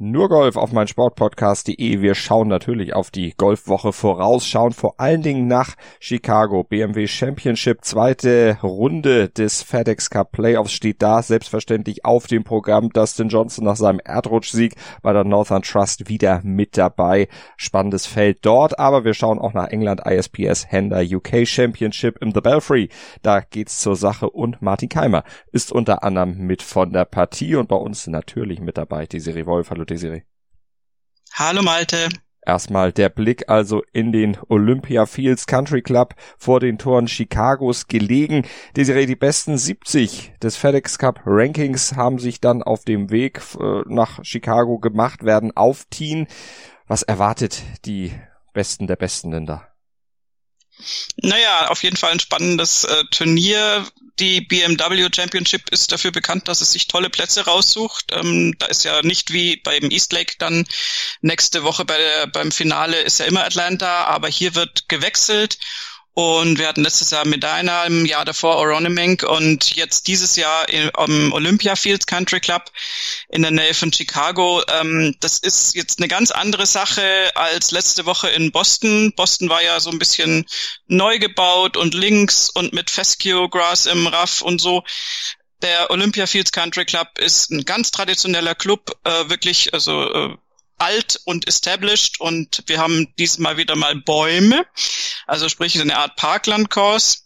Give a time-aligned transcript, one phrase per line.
[0.00, 2.00] nur Golf auf mein Sportpodcast.de.
[2.00, 6.62] Wir schauen natürlich auf die Golfwoche voraus, schauen vor allen Dingen nach Chicago.
[6.62, 11.20] BMW Championship, zweite Runde des FedEx Cup Playoffs steht da.
[11.22, 12.90] Selbstverständlich auf dem Programm.
[12.90, 17.26] Dustin Johnson nach seinem Erdrutschsieg bei der Northern Trust wieder mit dabei.
[17.56, 22.40] Spannendes Feld dort, aber wir schauen auch nach England ISPS Hender UK Championship im The
[22.40, 22.88] Belfry.
[23.22, 27.68] Da geht's zur Sache und Martin Keimer ist unter anderem mit von der Partie und
[27.68, 29.70] bei uns natürlich mit dabei die Serie Wolf.
[29.70, 30.22] Hallo Desiree.
[31.32, 32.08] Hallo Malte.
[32.48, 38.46] Erstmal der Blick also in den Olympia Fields Country Club vor den Toren Chicagos gelegen.
[38.74, 43.82] Desiree, die besten 70 des FedEx Cup Rankings haben sich dann auf dem Weg äh,
[43.86, 46.26] nach Chicago gemacht, werden aufziehen.
[46.86, 48.12] Was erwartet die
[48.54, 49.68] Besten der Besten denn da?
[51.16, 53.84] Naja, auf jeden Fall ein spannendes äh, Turnier.
[54.20, 58.06] Die BMW Championship ist dafür bekannt, dass es sich tolle Plätze raussucht.
[58.12, 60.66] Ähm, da ist ja nicht wie beim Eastlake dann
[61.20, 65.58] nächste Woche bei der, beim Finale ist ja immer Atlanta, aber hier wird gewechselt
[66.18, 71.32] und wir hatten letztes Jahr Medina, im Jahr davor Oronomink und jetzt dieses Jahr am
[71.32, 72.72] Olympia Fields Country Club
[73.28, 74.60] in der Nähe von Chicago.
[74.80, 79.12] Ähm, das ist jetzt eine ganz andere Sache als letzte Woche in Boston.
[79.14, 80.44] Boston war ja so ein bisschen
[80.88, 84.82] neu gebaut und links und mit Fescue Grass im Raff und so.
[85.62, 90.36] Der Olympia Fields Country Club ist ein ganz traditioneller Club, äh, wirklich, also äh,
[90.78, 94.66] alt und established und wir haben diesmal wieder mal Bäume,
[95.26, 97.24] also sprich eine Art Parklandkurs.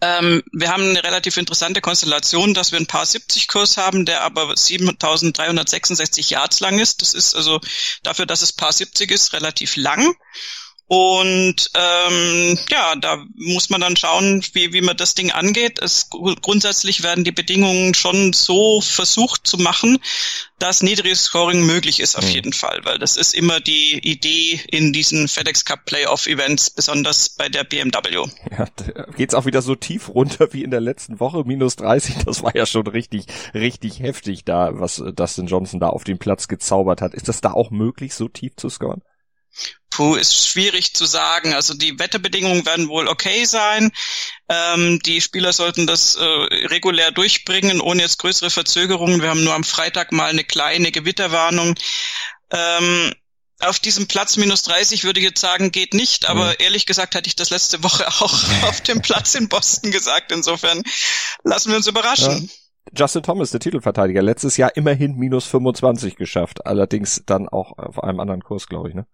[0.00, 4.22] Ähm, wir haben eine relativ interessante Konstellation, dass wir ein paar 70 Kurs haben, der
[4.22, 7.02] aber 7366 Yards lang ist.
[7.02, 7.60] Das ist also
[8.02, 10.16] dafür, dass es paar 70 ist, relativ lang.
[10.86, 15.78] Und ähm, ja, da muss man dann schauen, wie, wie man das Ding angeht.
[15.80, 19.98] Es, grundsätzlich werden die Bedingungen schon so versucht zu machen,
[20.58, 22.30] dass niedriges Scoring möglich ist auf mhm.
[22.30, 27.30] jeden Fall, weil das ist immer die Idee in diesen FedEx Cup Playoff Events, besonders
[27.30, 28.26] bei der BMW.
[28.50, 28.66] Ja,
[29.16, 32.54] geht's auch wieder so tief runter wie in der letzten Woche, minus 30, das war
[32.54, 33.24] ja schon richtig,
[33.54, 37.14] richtig heftig da, was Dustin Johnson da auf den Platz gezaubert hat.
[37.14, 39.02] Ist das da auch möglich, so tief zu scoren?
[39.90, 41.52] Puh, ist schwierig zu sagen.
[41.52, 43.92] Also die Wetterbedingungen werden wohl okay sein.
[44.48, 49.20] Ähm, die Spieler sollten das äh, regulär durchbringen, ohne jetzt größere Verzögerungen.
[49.20, 51.74] Wir haben nur am Freitag mal eine kleine Gewitterwarnung.
[52.50, 53.12] Ähm,
[53.60, 56.54] auf diesem Platz minus 30 würde ich jetzt sagen, geht nicht, aber mhm.
[56.58, 60.32] ehrlich gesagt hatte ich das letzte Woche auch auf dem Platz in Boston gesagt.
[60.32, 60.82] Insofern
[61.44, 62.50] lassen wir uns überraschen.
[62.50, 62.58] Ja.
[62.94, 68.20] Justin Thomas, der Titelverteidiger, letztes Jahr immerhin minus 25 geschafft, allerdings dann auch auf einem
[68.20, 69.06] anderen Kurs, glaube ich, ne?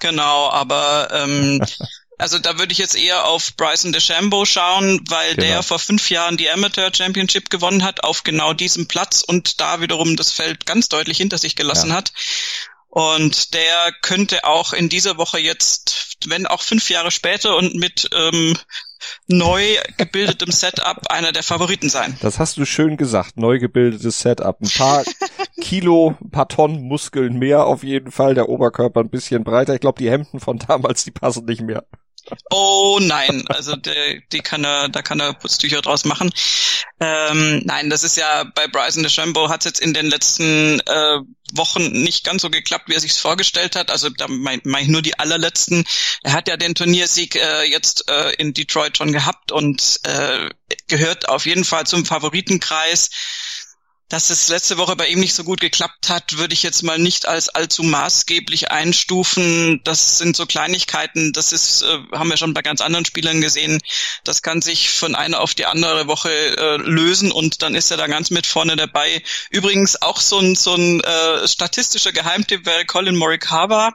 [0.00, 1.64] Genau, aber ähm,
[2.18, 5.46] also da würde ich jetzt eher auf Bryson DeChambeau schauen, weil genau.
[5.46, 9.80] der vor fünf Jahren die Amateur Championship gewonnen hat auf genau diesem Platz und da
[9.80, 11.96] wiederum das Feld ganz deutlich hinter sich gelassen ja.
[11.96, 12.12] hat.
[12.88, 18.08] Und der könnte auch in dieser Woche jetzt, wenn auch fünf Jahre später und mit
[18.14, 18.56] ähm,
[19.26, 19.62] neu
[19.96, 22.16] gebildetem Setup einer der Favoriten sein.
[22.20, 24.60] Das hast du schön gesagt, neu gebildetes Setup.
[24.60, 25.04] Ein paar
[25.60, 29.74] Kilo, ein paar Tonnen Muskeln mehr auf jeden Fall, der Oberkörper ein bisschen breiter.
[29.74, 31.84] Ich glaube, die Hemden von damals, die passen nicht mehr.
[32.50, 36.30] Oh nein, also der, die kann er, da kann er Putztücher draus machen.
[36.98, 41.18] Ähm, nein, das ist ja bei Bryson DeChambeau hat es jetzt in den letzten äh,
[41.52, 43.90] Wochen nicht ganz so geklappt, wie er sich vorgestellt hat.
[43.90, 45.84] Also da meine mein ich nur die allerletzten.
[46.22, 50.48] Er hat ja den Turniersieg äh, jetzt äh, in Detroit schon gehabt und äh,
[50.88, 53.10] gehört auf jeden Fall zum Favoritenkreis
[54.08, 56.98] dass es letzte Woche bei ihm nicht so gut geklappt hat, würde ich jetzt mal
[56.98, 59.80] nicht als allzu maßgeblich einstufen.
[59.82, 63.80] Das sind so Kleinigkeiten, das ist, äh, haben wir schon bei ganz anderen Spielern gesehen.
[64.22, 67.96] Das kann sich von einer auf die andere Woche äh, lösen und dann ist er
[67.96, 69.22] da ganz mit vorne dabei.
[69.50, 73.92] Übrigens auch so ein, so ein äh, statistischer Geheimtipp wäre Colin Morikawa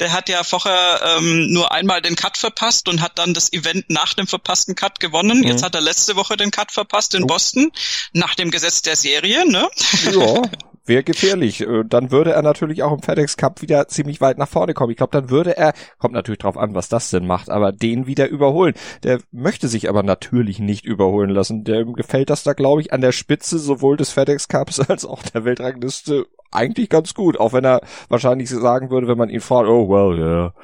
[0.00, 3.84] der hat ja vorher ähm, nur einmal den Cut verpasst und hat dann das Event
[3.88, 5.40] nach dem verpassten Cut gewonnen.
[5.40, 5.44] Mhm.
[5.44, 7.26] Jetzt hat er letzte Woche den Cut verpasst in oh.
[7.26, 7.70] Boston,
[8.12, 9.68] nach dem Gesetz der Serie, ne?
[10.10, 10.42] Ja.
[10.86, 11.60] Wäre gefährlich.
[11.60, 14.90] Äh, dann würde er natürlich auch im FedEx Cup wieder ziemlich weit nach vorne kommen.
[14.90, 18.06] Ich glaube, dann würde er, kommt natürlich drauf an, was das denn macht, aber den
[18.06, 18.74] wieder überholen.
[19.02, 21.62] Der möchte sich aber natürlich nicht überholen lassen.
[21.64, 25.22] Der gefällt das da, glaube ich, an der Spitze sowohl des FedEx Cups als auch
[25.22, 29.68] der Weltrangliste eigentlich ganz gut, auch wenn er wahrscheinlich sagen würde, wenn man ihn fragt,
[29.68, 30.54] oh well, yeah.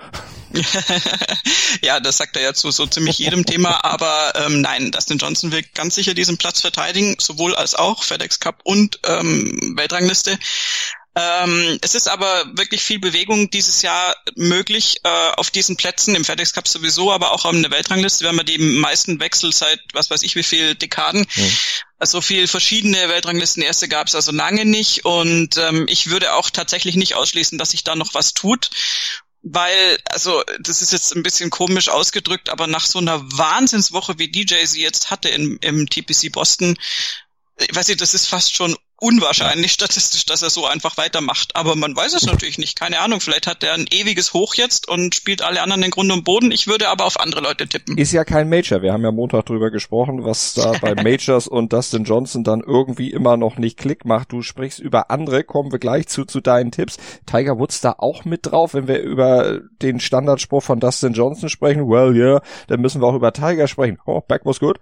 [1.82, 5.52] ja, das sagt er ja zu so ziemlich jedem Thema, aber ähm, nein, Dustin Johnson
[5.52, 10.38] will ganz sicher diesen Platz verteidigen, sowohl als auch FedEx Cup und ähm, Weltrangliste.
[11.18, 16.26] Ähm, es ist aber wirklich viel Bewegung dieses Jahr möglich äh, auf diesen Plätzen, im
[16.26, 18.22] FedEx Cup sowieso, aber auch an der Weltrangliste.
[18.22, 21.26] Wir haben ja die meisten Wechsel seit was weiß ich wie viel Dekaden.
[21.34, 21.58] Mhm.
[21.98, 26.50] Also viel verschiedene Weltranglisten erste gab es also lange nicht und ähm, ich würde auch
[26.50, 28.70] tatsächlich nicht ausschließen, dass sich da noch was tut
[29.48, 34.28] weil, also das ist jetzt ein bisschen komisch ausgedrückt, aber nach so einer Wahnsinnswoche wie
[34.28, 36.76] DJ sie jetzt hatte im, im TPC Boston,
[37.58, 41.54] ich weiß nicht, das ist fast schon unwahrscheinlich statistisch, dass er so einfach weitermacht.
[41.54, 42.78] Aber man weiß es natürlich nicht.
[42.78, 43.20] Keine Ahnung.
[43.20, 46.50] Vielleicht hat er ein ewiges Hoch jetzt und spielt alle anderen den Grund und Boden.
[46.50, 47.98] Ich würde aber auf andere Leute tippen.
[47.98, 48.82] Ist ja kein Major.
[48.82, 53.10] Wir haben ja Montag drüber gesprochen, was da bei Majors und Dustin Johnson dann irgendwie
[53.10, 54.32] immer noch nicht Klick macht.
[54.32, 55.44] Du sprichst über andere.
[55.44, 56.96] Kommen wir gleich zu, zu deinen Tipps.
[57.26, 61.88] Tiger Woods da auch mit drauf, wenn wir über den Standardspruch von Dustin Johnson sprechen.
[61.88, 63.98] Well, yeah, dann müssen wir auch über Tiger sprechen.
[64.06, 64.78] Oh, back was good.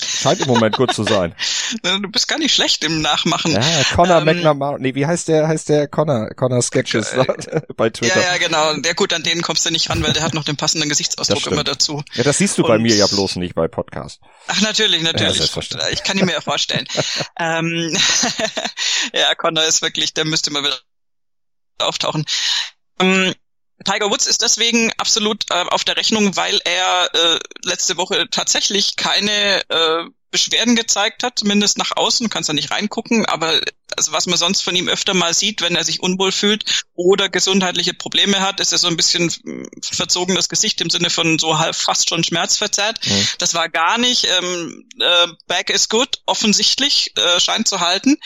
[0.00, 1.34] Scheint im Moment gut zu sein.
[1.82, 3.52] Du bist gar nicht schlecht im Nachmachen.
[3.52, 3.62] Ja,
[3.94, 8.20] Connor ähm, McNamara, nee, wie heißt der, heißt der Connor, Connor Sketches äh, bei Twitter.
[8.20, 8.74] Ja, ja, genau.
[8.74, 11.46] Der gut, an denen kommst du nicht ran, weil der hat noch den passenden Gesichtsausdruck
[11.48, 12.02] immer dazu.
[12.14, 14.20] Ja, das siehst du Und, bei mir ja bloß nicht bei Podcast.
[14.46, 15.38] Ach, natürlich, natürlich.
[15.38, 16.86] Ja, ich kann ihn mir ja vorstellen.
[17.38, 17.96] ähm,
[19.12, 20.78] ja, Connor ist wirklich, der müsste mal wieder
[21.78, 22.24] auftauchen.
[23.00, 23.34] Ähm,
[23.84, 28.96] Tiger Woods ist deswegen absolut äh, auf der Rechnung, weil er äh, letzte Woche tatsächlich
[28.96, 33.60] keine äh, Beschwerden gezeigt hat, zumindest nach außen, kannst da nicht reingucken, aber
[34.00, 36.64] also was man sonst von ihm öfter mal sieht, wenn er sich unwohl fühlt
[36.94, 39.30] oder gesundheitliche Probleme hat, ist er so ein bisschen
[39.82, 43.06] verzogenes Gesicht im Sinne von so halb fast schon schmerzverzerrt.
[43.06, 43.28] Mhm.
[43.36, 44.26] Das war gar nicht.
[44.38, 48.16] Ähm, äh, back is good, offensichtlich, äh, scheint zu halten.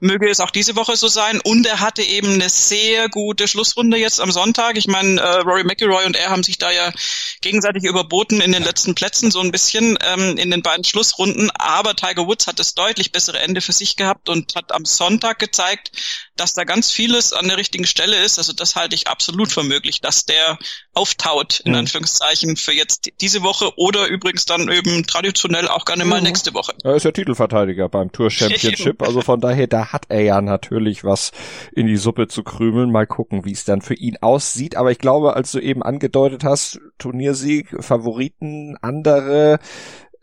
[0.00, 1.40] Möge es auch diese Woche so sein.
[1.40, 4.76] Und er hatte eben eine sehr gute Schlussrunde jetzt am Sonntag.
[4.76, 6.92] Ich meine, äh, Rory McIlroy und er haben sich da ja
[7.40, 11.50] gegenseitig überboten in den letzten Plätzen so ein bisschen ähm, in den beiden Schlussrunden.
[11.52, 15.21] Aber Tiger Woods hat das deutlich bessere Ende für sich gehabt und hat am Sonntag
[15.22, 15.92] Sonntag gezeigt,
[16.36, 18.38] dass da ganz vieles an der richtigen Stelle ist.
[18.38, 20.58] Also das halte ich absolut für möglich, dass der
[20.94, 21.78] auftaut, in mhm.
[21.78, 26.26] Anführungszeichen, für jetzt diese Woche oder übrigens dann eben traditionell auch gerne mal mhm.
[26.26, 26.74] nächste Woche.
[26.82, 31.04] Er ist ja Titelverteidiger beim Tour Championship, also von daher, da hat er ja natürlich
[31.04, 31.30] was
[31.72, 32.90] in die Suppe zu krümeln.
[32.90, 34.76] Mal gucken, wie es dann für ihn aussieht.
[34.76, 39.60] Aber ich glaube, als du eben angedeutet hast, Turniersieg, Favoriten, andere,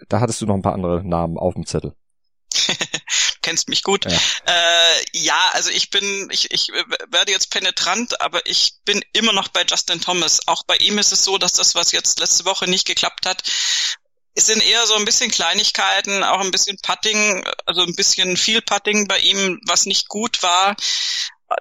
[0.09, 1.93] da hattest du noch ein paar andere Namen auf dem Zettel.
[3.49, 4.05] kennst mich gut.
[4.05, 4.17] Ja.
[4.45, 6.71] Äh, ja, also ich bin, ich, ich
[7.07, 10.47] werde jetzt penetrant, aber ich bin immer noch bei Justin Thomas.
[10.47, 13.41] Auch bei ihm ist es so, dass das, was jetzt letzte Woche nicht geklappt hat,
[14.35, 18.61] es sind eher so ein bisschen Kleinigkeiten, auch ein bisschen Putting, also ein bisschen viel
[18.61, 20.75] Putting bei ihm, was nicht gut war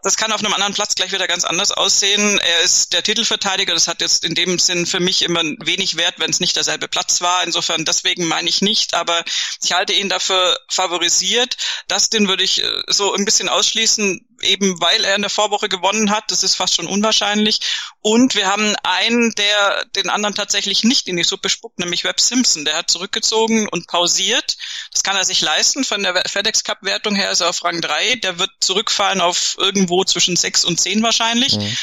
[0.02, 2.38] das kann auf einem anderen Platz gleich wieder ganz anders aussehen.
[2.38, 6.16] Er ist der Titelverteidiger, das hat jetzt in dem Sinn für mich immer wenig Wert,
[6.18, 7.42] wenn es nicht derselbe Platz war.
[7.42, 9.24] Insofern deswegen meine ich nicht, aber
[9.62, 11.56] ich halte ihn dafür favorisiert.
[11.88, 15.68] Das den würde ich äh, so ein bisschen ausschließen, eben weil er in der Vorwoche
[15.68, 16.30] gewonnen hat.
[16.30, 17.60] Das ist fast schon unwahrscheinlich.
[18.00, 22.20] Und wir haben einen, der den anderen tatsächlich nicht in die Suppe spuckt, nämlich Webb
[22.20, 22.64] Simpson.
[22.64, 24.56] Der hat zurückgezogen und pausiert.
[24.92, 25.84] Das kann er sich leisten.
[25.84, 28.16] Von der FedEx Cup Wertung her ist er auf Rang 3.
[28.16, 31.56] Der wird zurückfallen auf irgendwo zwischen 6 und 10 wahrscheinlich.
[31.56, 31.76] Mhm.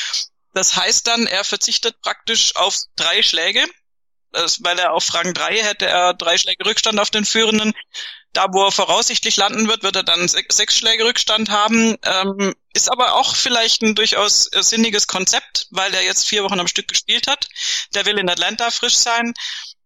[0.54, 3.66] Das heißt dann, er verzichtet praktisch auf drei Schläge.
[4.36, 7.74] Das, weil er auf Rang 3 hätte er drei Schläge Rückstand auf den Führenden.
[8.34, 11.96] Da, wo er voraussichtlich landen wird, wird er dann sechs Schläge Rückstand haben.
[12.04, 16.60] Ähm, ist aber auch vielleicht ein durchaus äh, sinniges Konzept, weil er jetzt vier Wochen
[16.60, 17.48] am Stück gespielt hat.
[17.94, 19.34] Der will in Atlanta frisch sein.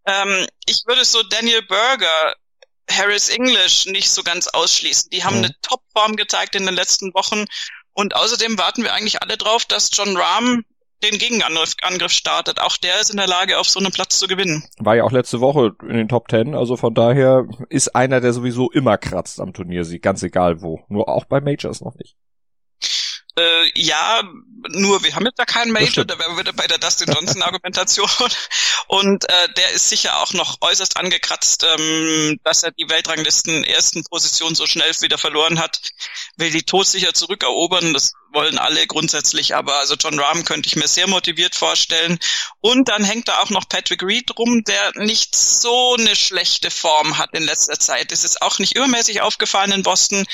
[0.06, 2.34] Ähm, ich würde so Daniel Berger,
[2.90, 5.12] Harris English nicht so ganz ausschließen.
[5.12, 5.46] Die haben mhm.
[5.46, 7.46] eine Topform gezeigt in den letzten Wochen.
[7.94, 10.66] Und außerdem warten wir eigentlich alle drauf, dass John Rahm
[11.04, 12.60] den Gegenangriff startet.
[12.60, 14.64] Auch der ist in der Lage, auf so einem Platz zu gewinnen.
[14.78, 18.34] War ja auch letzte Woche in den Top Ten, also von daher ist einer, der
[18.34, 20.84] sowieso immer kratzt am Turniersieg, ganz egal wo.
[20.90, 22.16] Nur auch bei Majors noch nicht.
[23.38, 24.22] Äh, ja,
[24.70, 27.42] nur wir haben jetzt da keinen Major, da wären wir wieder bei der Dustin Johnson
[27.42, 28.10] Argumentation.
[28.88, 34.04] Und äh, der ist sicher auch noch äußerst angekratzt, ähm, dass er die Weltranglisten ersten
[34.04, 35.80] Position so schnell wieder verloren hat.
[36.38, 40.88] Will die todsicher zurückerobern, das wollen alle grundsätzlich, aber also John Rahm könnte ich mir
[40.88, 42.20] sehr motiviert vorstellen.
[42.62, 47.18] Und dann hängt da auch noch Patrick Reed rum, der nicht so eine schlechte Form
[47.18, 48.12] hat in letzter Zeit.
[48.12, 50.26] Das ist auch nicht übermäßig aufgefallen in Boston.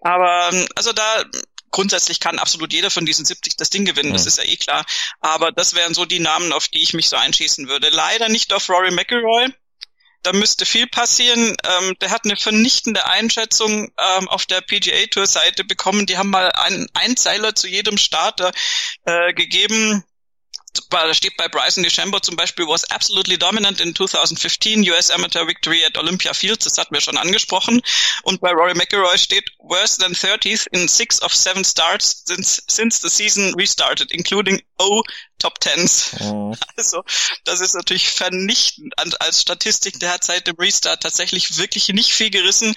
[0.00, 1.24] Aber also da
[1.70, 4.84] grundsätzlich kann absolut jeder von diesen 70 das Ding gewinnen, das ist ja eh klar.
[5.20, 7.88] Aber das wären so die Namen, auf die ich mich so einschießen würde.
[7.88, 9.48] Leider nicht auf Rory McIlroy.
[10.22, 11.56] Da müsste viel passieren.
[11.64, 16.06] Ähm, der hat eine vernichtende Einschätzung ähm, auf der PGA Tour Seite bekommen.
[16.06, 18.52] Die haben mal einen Einzeiler zu jedem Starter
[19.04, 20.04] äh, gegeben
[20.90, 25.84] da steht bei Bryson DeChambeau zum Beispiel, was absolutely dominant in 2015 US Amateur Victory
[25.84, 27.82] at Olympia Fields, das hatten wir schon angesprochen.
[28.22, 33.00] Und bei Rory McIlroy steht worse than 30th in six of seven starts since, since
[33.00, 35.02] the season restarted, including O
[35.38, 36.14] Top Tens.
[36.20, 36.54] Oh.
[36.76, 37.04] Also,
[37.44, 40.00] das ist natürlich vernichtend als Statistik.
[40.00, 42.74] Der hat seit dem Restart tatsächlich wirklich nicht viel gerissen.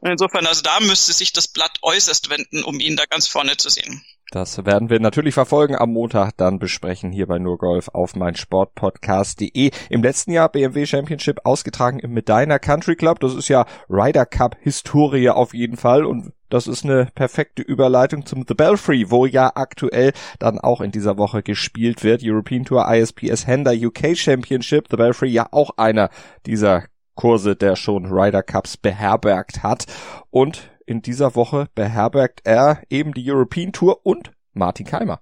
[0.00, 3.56] Und insofern, also da müsste sich das Blatt äußerst wenden, um ihn da ganz vorne
[3.56, 4.04] zu sehen.
[4.32, 8.34] Das werden wir natürlich verfolgen am Montag dann besprechen hier bei nur Golf auf mein
[8.34, 9.70] Sportpodcast.de.
[9.90, 13.20] Im letzten Jahr BMW Championship ausgetragen im Medina Country Club.
[13.20, 18.24] Das ist ja Ryder Cup Historie auf jeden Fall und das ist eine perfekte Überleitung
[18.24, 22.22] zum The Belfry, wo ja aktuell dann auch in dieser Woche gespielt wird.
[22.24, 24.86] European Tour ISPS Hender UK Championship.
[24.90, 26.08] The Belfry ja auch einer
[26.46, 26.84] dieser
[27.16, 29.84] Kurse, der schon Ryder Cups beherbergt hat.
[30.30, 35.20] Und in dieser Woche beherbergt er eben die European Tour und Martin Keimer.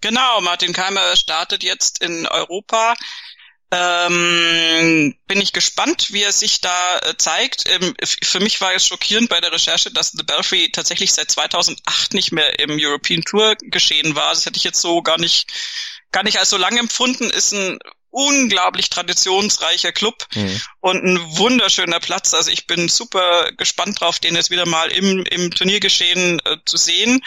[0.00, 2.94] Genau, Martin Keimer startet jetzt in Europa.
[3.70, 7.64] Ähm, bin ich gespannt, wie er sich da äh, zeigt.
[7.68, 12.14] Ähm, für mich war es schockierend bei der Recherche, dass The Belfry tatsächlich seit 2008
[12.14, 14.30] nicht mehr im European Tour geschehen war.
[14.30, 15.52] Das hätte ich jetzt so gar nicht
[16.12, 17.28] gar nicht als so lang empfunden.
[17.28, 17.78] Ist ein
[18.10, 20.60] unglaublich traditionsreicher Club mhm.
[20.80, 22.34] und ein wunderschöner Platz.
[22.34, 26.76] Also ich bin super gespannt drauf, den jetzt wieder mal im, im Turniergeschehen äh, zu
[26.76, 27.20] sehen.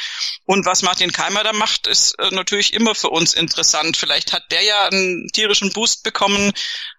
[0.46, 3.98] Und was Martin Keimer da macht, ist äh, natürlich immer für uns interessant.
[3.98, 6.52] Vielleicht hat der ja einen tierischen Boost bekommen,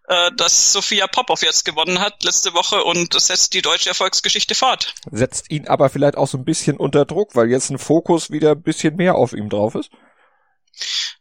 [0.09, 4.55] äh, dass Sophia Popov jetzt gewonnen hat letzte Woche und das setzt die deutsche Erfolgsgeschichte
[4.55, 4.95] fort.
[5.11, 8.53] Setzt ihn aber vielleicht auch so ein bisschen unter Druck, weil jetzt ein Fokus wieder
[8.53, 9.91] ein bisschen mehr auf ihm drauf ist.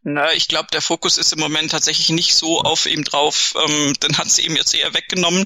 [0.03, 3.53] Na, ich glaube, der Fokus ist im Moment tatsächlich nicht so auf ihm drauf.
[3.67, 5.45] Ähm, den hat sie ihm jetzt eher weggenommen.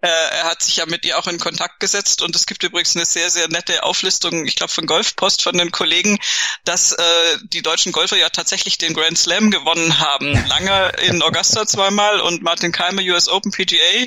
[0.00, 2.96] Äh, er hat sich ja mit ihr auch in Kontakt gesetzt und es gibt übrigens
[2.96, 6.18] eine sehr, sehr nette Auflistung, ich glaube von Golfpost von den Kollegen,
[6.64, 10.32] dass äh, die deutschen Golfer ja tatsächlich den Grand Slam gewonnen haben.
[10.48, 14.06] Lange in Augusta zweimal und Martin Keimer US Open PGA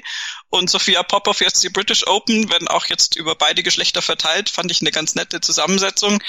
[0.50, 4.72] und Sophia Popov jetzt die British Open, wenn auch jetzt über beide Geschlechter verteilt, fand
[4.72, 6.20] ich eine ganz nette Zusammensetzung.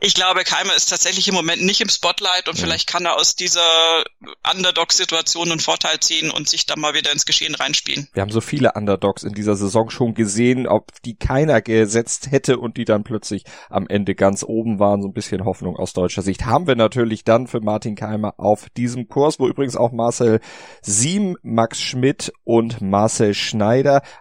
[0.00, 2.64] Ich glaube, Keimer ist tatsächlich im Moment nicht im Spotlight und ja.
[2.64, 4.04] vielleicht kann er aus dieser
[4.50, 8.08] Underdog-Situation einen Vorteil ziehen und sich da mal wieder ins Geschehen reinspielen.
[8.12, 12.58] Wir haben so viele Underdogs in dieser Saison schon gesehen, ob die keiner gesetzt hätte
[12.58, 15.02] und die dann plötzlich am Ende ganz oben waren.
[15.02, 18.68] So ein bisschen Hoffnung aus deutscher Sicht haben wir natürlich dann für Martin Keimer auf
[18.76, 20.40] diesem Kurs, wo übrigens auch Marcel
[20.80, 23.55] Siem, Max Schmidt und Marcel Schneider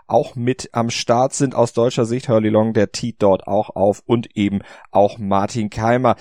[0.07, 2.29] auch mit am Start sind aus deutscher Sicht.
[2.29, 4.61] Hurley Long, der tiet dort auch auf und eben
[4.91, 6.15] auch Martin Keimer.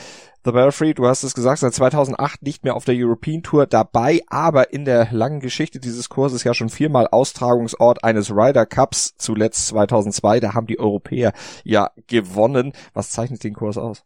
[0.44, 4.20] The Belfry, du hast es gesagt, seit 2008 nicht mehr auf der European Tour dabei,
[4.28, 9.68] aber in der langen Geschichte dieses Kurses ja schon viermal Austragungsort eines Ryder Cups, zuletzt
[9.68, 11.32] 2002, da haben die Europäer
[11.64, 12.74] ja gewonnen.
[12.92, 14.04] Was zeichnet den Kurs aus?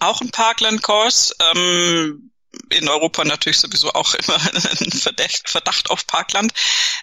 [0.00, 2.32] Auch ein Parkland-Kurs, ähm,
[2.70, 6.52] in Europa natürlich sowieso auch immer ein Verdacht, Verdacht auf Parkland.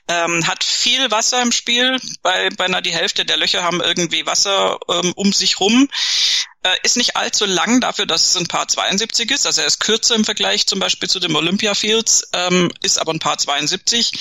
[0.08, 1.98] Ähm, hat viel Wasser im Spiel.
[2.22, 5.90] Bei beinahe die Hälfte der Löcher haben irgendwie Wasser ähm, um sich rum.
[6.64, 9.46] Äh, ist nicht allzu lang dafür, dass es ein Paar 72 ist.
[9.46, 13.14] Also er ist kürzer im Vergleich zum Beispiel zu dem Olympia Fields, ähm, ist aber
[13.14, 14.12] ein Paar 72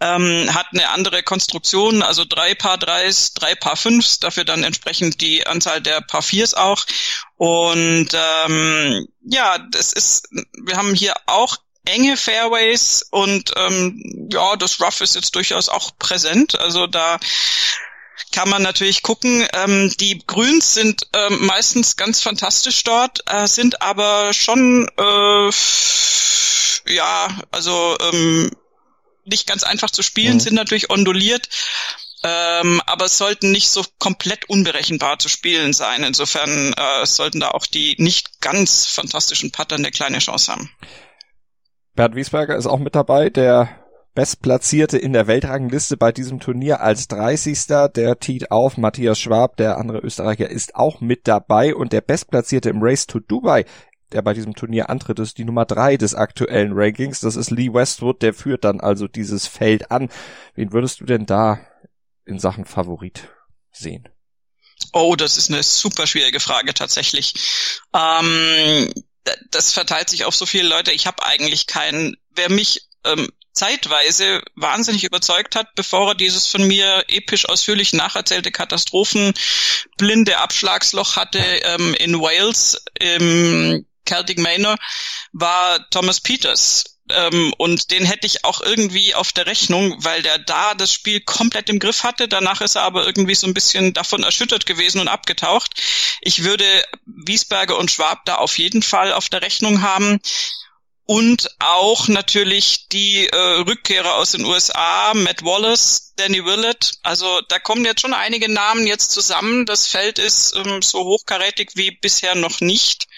[0.00, 5.20] ähm, hat eine andere Konstruktion, also drei Paar Dreis, drei Paar Fünfs, dafür dann entsprechend
[5.20, 6.84] die Anzahl der Paar Viers auch.
[7.36, 10.28] Und ähm, ja, das ist,
[10.64, 15.90] wir haben hier auch enge Fairways und ähm, ja, das Rough ist jetzt durchaus auch
[15.98, 16.58] präsent.
[16.58, 17.18] Also da
[18.32, 19.46] kann man natürlich gucken.
[19.54, 25.50] Ähm, die Grüns sind ähm, meistens ganz fantastisch dort, äh, sind aber schon äh,
[26.86, 28.50] ja, also ähm,
[29.30, 30.40] nicht ganz einfach zu spielen, mhm.
[30.40, 31.48] sind natürlich onduliert,
[32.22, 36.04] ähm, aber es sollten nicht so komplett unberechenbar zu spielen sein.
[36.04, 40.70] Insofern äh, sollten da auch die nicht ganz fantastischen Putter eine kleine Chance haben.
[41.94, 43.80] Bernd Wiesberger ist auch mit dabei, der
[44.14, 47.66] Bestplatzierte in der Weltrangliste bei diesem Turnier als 30.
[47.94, 48.76] Der tiet auf.
[48.76, 53.20] Matthias Schwab, der andere Österreicher, ist auch mit dabei und der Bestplatzierte im Race to
[53.20, 53.64] Dubai
[54.12, 57.20] der bei diesem Turnier antritt, ist die Nummer drei des aktuellen Rankings.
[57.20, 60.08] Das ist Lee Westwood, der führt dann also dieses Feld an.
[60.54, 61.60] Wen würdest du denn da
[62.24, 63.28] in Sachen Favorit
[63.72, 64.08] sehen?
[64.92, 67.34] Oh, das ist eine super schwierige Frage tatsächlich.
[67.94, 68.92] Ähm,
[69.50, 70.92] das verteilt sich auf so viele Leute.
[70.92, 72.16] Ich habe eigentlich keinen.
[72.30, 78.50] Wer mich ähm, zeitweise wahnsinnig überzeugt hat, bevor er dieses von mir episch ausführlich nacherzählte
[78.50, 84.76] Katastrophenblinde Abschlagsloch hatte ähm, in Wales im Celtic Manor,
[85.32, 86.84] war Thomas Peters.
[87.12, 91.20] Ähm, und den hätte ich auch irgendwie auf der Rechnung, weil der da das Spiel
[91.20, 92.28] komplett im Griff hatte.
[92.28, 95.72] Danach ist er aber irgendwie so ein bisschen davon erschüttert gewesen und abgetaucht.
[96.20, 96.64] Ich würde
[97.06, 100.20] Wiesberger und Schwab da auf jeden Fall auf der Rechnung haben.
[101.06, 106.98] und auch natürlich die äh, Rückkehrer aus den USA, Matt Wallace, Danny Willett.
[107.02, 109.66] Also da kommen jetzt schon einige Namen jetzt zusammen.
[109.66, 113.08] Das Feld ist ähm, so hochkarätig wie bisher noch nicht.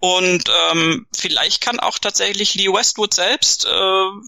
[0.00, 3.68] Und ähm, vielleicht kann auch tatsächlich Lee Westwood selbst äh,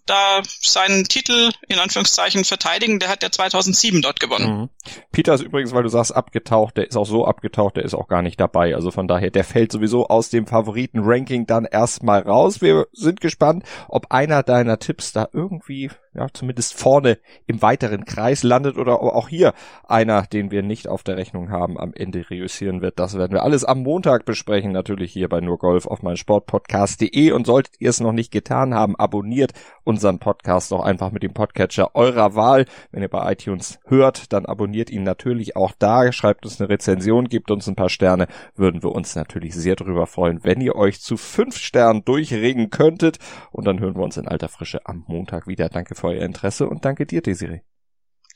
[0.05, 2.99] da seinen Titel in Anführungszeichen verteidigen.
[2.99, 4.63] Der hat ja 2007 dort gewonnen.
[4.63, 4.69] Mhm.
[5.13, 8.09] Peter ist übrigens, weil du sagst abgetaucht, der ist auch so abgetaucht, der ist auch
[8.09, 8.75] gar nicht dabei.
[8.75, 12.61] Also von daher, der fällt sowieso aus dem Favoriten-Ranking dann erstmal raus.
[12.61, 18.43] Wir sind gespannt, ob einer deiner Tipps da irgendwie ja, zumindest vorne im weiteren Kreis
[18.43, 19.55] landet oder auch hier
[19.87, 22.99] einer, den wir nicht auf der Rechnung haben, am Ende reüssieren wird.
[22.99, 27.31] Das werden wir alles am Montag besprechen, natürlich hier bei nur Golf auf mein Sportpodcast.de
[27.31, 29.53] und solltet ihr es noch nicht getan haben, abonniert
[29.85, 32.65] unseren Podcast doch einfach mit dem Podcatcher eurer Wahl.
[32.91, 37.29] Wenn ihr bei iTunes hört, dann abonniert ihn natürlich auch da, schreibt uns eine Rezension,
[37.29, 41.01] gebt uns ein paar Sterne, würden wir uns natürlich sehr darüber freuen, wenn ihr euch
[41.01, 43.19] zu fünf Sternen durchregen könntet
[43.51, 45.69] und dann hören wir uns in alter Frische am Montag wieder.
[45.69, 47.61] Danke für euer Interesse und danke dir, Desiree.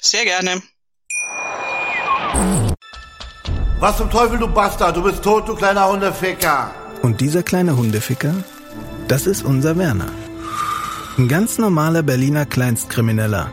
[0.01, 0.63] Sehr gerne.
[3.81, 4.97] Was zum Teufel, du Bastard?
[4.97, 6.71] Du bist tot, du kleiner Hundeficker.
[7.03, 8.35] Und dieser kleine Hundeficker,
[9.09, 10.11] das ist unser Werner.
[11.19, 13.53] Ein ganz normaler Berliner Kleinstkrimineller,